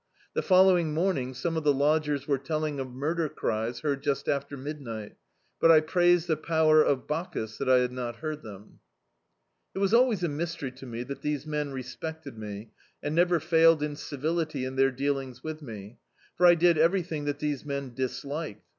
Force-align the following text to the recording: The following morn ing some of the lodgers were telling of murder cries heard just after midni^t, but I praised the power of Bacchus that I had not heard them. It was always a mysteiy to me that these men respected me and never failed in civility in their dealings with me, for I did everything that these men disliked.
The 0.33 0.41
following 0.41 0.95
morn 0.95 1.19
ing 1.19 1.35
some 1.35 1.55
of 1.55 1.63
the 1.63 1.71
lodgers 1.75 2.27
were 2.27 2.39
telling 2.39 2.79
of 2.79 2.89
murder 2.89 3.29
cries 3.29 3.81
heard 3.81 4.01
just 4.01 4.27
after 4.27 4.57
midni^t, 4.57 5.11
but 5.59 5.69
I 5.69 5.79
praised 5.81 6.25
the 6.27 6.35
power 6.35 6.81
of 6.81 7.05
Bacchus 7.07 7.59
that 7.59 7.69
I 7.69 7.77
had 7.81 7.91
not 7.91 8.15
heard 8.15 8.41
them. 8.41 8.79
It 9.75 9.77
was 9.77 9.93
always 9.93 10.23
a 10.23 10.27
mysteiy 10.27 10.75
to 10.77 10.87
me 10.87 11.03
that 11.03 11.21
these 11.21 11.45
men 11.45 11.71
respected 11.71 12.35
me 12.35 12.71
and 13.03 13.13
never 13.13 13.39
failed 13.39 13.83
in 13.83 13.95
civility 13.95 14.65
in 14.65 14.75
their 14.75 14.89
dealings 14.89 15.43
with 15.43 15.61
me, 15.61 15.99
for 16.35 16.47
I 16.47 16.55
did 16.55 16.79
everything 16.79 17.25
that 17.25 17.37
these 17.37 17.63
men 17.63 17.93
disliked. 17.93 18.65